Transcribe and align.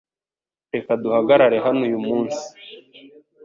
Reka 0.73 0.91
duhagarare 1.03 1.57
hano 1.65 1.81
uyu 1.87 1.99
munsi. 2.07 2.43